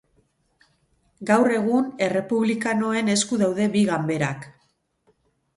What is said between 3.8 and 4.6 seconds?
ganberak.